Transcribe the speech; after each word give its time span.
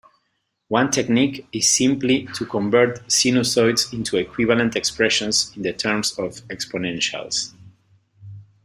One 0.69 0.89
technique 0.89 1.45
is 1.51 1.67
simply 1.67 2.25
to 2.33 2.43
convert 2.47 3.05
sinusoids 3.05 3.93
into 3.93 4.17
equivalent 4.17 4.75
expressions 4.75 5.55
in 5.55 5.61
terms 5.75 6.17
of 6.17 6.37
exponentials. 6.47 7.53